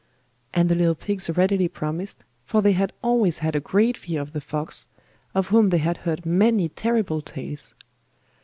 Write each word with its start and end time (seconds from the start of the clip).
And 0.51 0.67
the 0.67 0.73
little 0.73 0.95
pigs 0.95 1.29
readily 1.29 1.67
promised, 1.67 2.25
for 2.43 2.63
they 2.63 2.71
had 2.71 2.91
always 3.03 3.37
had 3.45 3.55
a 3.55 3.59
great 3.59 3.95
fear 3.95 4.19
of 4.19 4.33
the 4.33 4.41
fox, 4.41 4.87
of 5.35 5.49
whom 5.49 5.69
they 5.69 5.77
had 5.77 5.97
heard 5.97 6.25
many 6.25 6.69
terrible 6.69 7.21
tales. 7.21 7.75